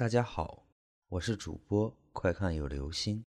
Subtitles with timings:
[0.00, 0.64] 大家好，
[1.08, 3.22] 我是主播快看有流星。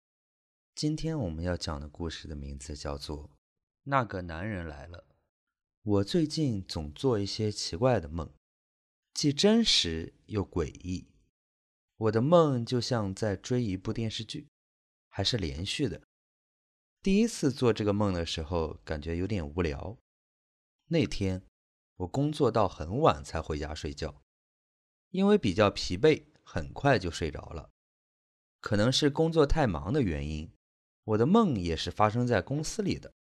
[0.73, 3.25] 今天我们要讲的故事的名字叫做
[3.83, 5.05] 《那个男人来了》。
[5.83, 8.33] 我最近总做一些奇怪的梦，
[9.13, 11.09] 既真实又诡异。
[11.97, 14.47] 我的梦就像在追一部电视剧，
[15.09, 16.01] 还是连续的。
[17.03, 19.99] 第一次做这个梦的时候，感觉有点无聊。
[20.87, 21.43] 那天
[21.97, 24.23] 我工作到很晚才回家睡觉，
[25.11, 26.30] 因为比较疲惫。
[26.53, 27.71] 很快就睡着了，
[28.61, 30.53] 可能是工作太忙的原因。
[31.05, 33.15] 我的梦也是发生在公司里的。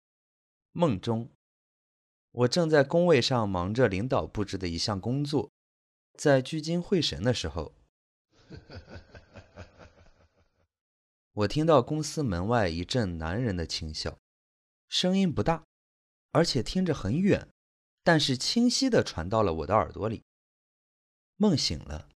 [0.72, 1.30] 梦中，
[2.32, 5.52] 我正在工位上忙着领导布置的一项工作，
[6.14, 7.76] 在聚精会神的时候，
[11.34, 14.18] 我听到公司门外一阵男人的轻笑，
[14.88, 15.66] 声音不大，
[16.32, 17.50] 而且听着很远，
[18.06, 20.24] 但是清晰的传到了我的耳朵里。
[21.36, 22.08] 梦醒了。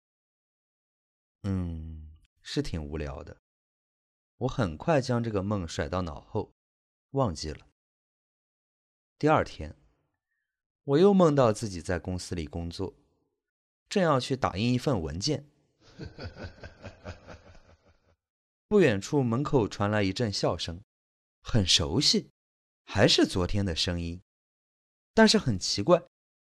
[1.43, 2.11] 嗯，
[2.43, 3.39] 是挺无聊的。
[4.39, 6.53] 我很快将这个梦甩到脑后，
[7.11, 7.67] 忘记了。
[9.19, 9.77] 第二天，
[10.85, 12.95] 我又梦到自己在公司里工作，
[13.89, 15.47] 正要去打印一份文件。
[18.69, 20.83] 不远处门口传来一阵笑声，
[21.43, 22.31] 很熟悉，
[22.85, 24.23] 还是昨天的声音。
[25.13, 26.03] 但是很奇怪，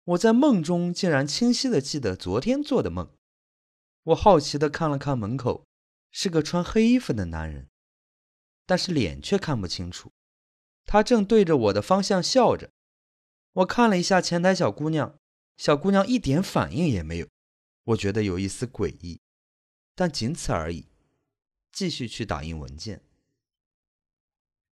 [0.05, 3.16] 我在梦中竟然清晰的记得昨天做的梦。
[4.07, 5.67] 我好奇的看了看门口，
[6.12, 7.69] 是个穿黑衣服的男人，
[8.65, 10.12] 但是脸却看不清楚。
[10.85, 12.71] 他正对着我的方向笑着。
[13.53, 15.19] 我看了一下前台小姑娘，
[15.57, 17.27] 小姑娘一点反应也没有。
[17.83, 19.21] 我觉得有一丝诡异，
[19.97, 20.87] 但仅此而已。
[21.73, 23.03] 继续去打印文件。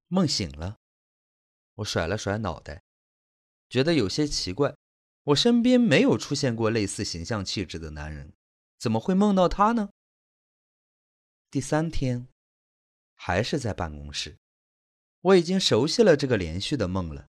[0.06, 0.78] 梦醒了，
[1.74, 2.84] 我甩了甩脑袋，
[3.68, 4.76] 觉得有些奇怪。
[5.24, 8.32] 我身边没有出现过类似形象气质的男人。
[8.84, 9.88] 怎么会梦到他呢？
[11.50, 12.28] 第三天，
[13.14, 14.36] 还是在办公室，
[15.22, 17.24] 我已经熟悉了这个连续的梦了。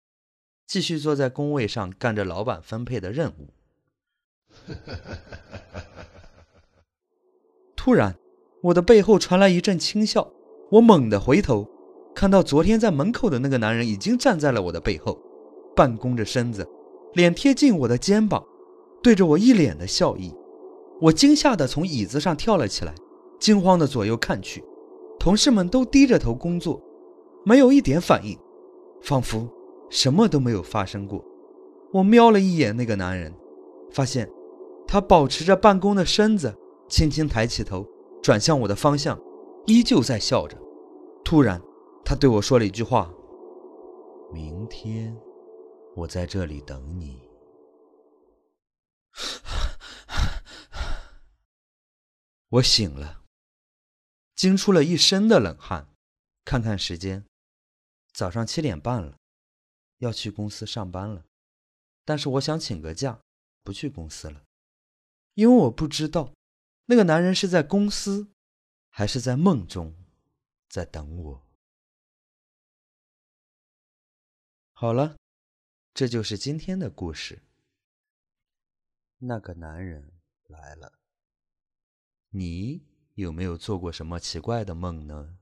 [0.68, 3.54] 继续坐在工位上干着老板分配的任务。
[7.78, 8.18] 突然，
[8.64, 10.30] 我的背后传来一阵轻笑，
[10.72, 11.66] 我猛地回头，
[12.14, 15.18] 看到昨天在门口的那个男人已经站在了我的背后，
[15.74, 16.68] 半弓着身子，
[17.14, 18.46] 脸贴近我的肩膀，
[19.02, 20.36] 对着我一脸的笑意。
[21.02, 22.96] 我惊吓地从椅子上跳了起来，
[23.40, 24.64] 惊慌地左右看去，
[25.20, 26.82] 同事们都低着头工作，
[27.44, 28.38] 没有一点反应，
[29.02, 29.48] 仿佛
[29.90, 31.24] 什么都没有发生过。
[31.92, 33.34] 我瞄了一眼那个男人，
[33.92, 34.30] 发现
[34.88, 36.54] 他保持着办公的身子，
[36.88, 37.86] 轻轻抬起头，
[38.22, 39.20] 转向我的方向，
[39.66, 40.58] 依旧在笑着。
[41.24, 41.62] 突然，
[42.04, 43.12] 他对我说了一句话
[44.32, 45.16] ：“明天，
[45.96, 47.20] 我在这里等你。”
[52.50, 53.24] 我醒了，
[54.36, 55.90] 惊出了一身的冷汗。
[56.44, 57.26] 看看时间，
[58.14, 59.18] 早上七点半了，
[59.98, 61.26] 要去公司上班了。
[62.04, 63.20] 但是我想请个假，
[63.64, 64.46] 不去公司了，
[65.34, 66.32] 因为我不知道
[66.86, 68.28] 那个男人是在公司，
[68.90, 69.96] 还是在梦中，
[70.70, 71.48] 在等我。
[74.74, 75.18] 好了，
[75.96, 77.42] 这就是今天的故事。
[79.18, 80.12] 那个男人
[80.48, 80.94] 来了。
[82.38, 82.82] 你
[83.14, 85.38] 有没有做过什么奇怪的梦呢？